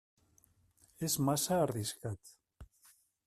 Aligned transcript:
És 1.09 1.17
massa 1.27 1.59
arriscat. 1.67 2.35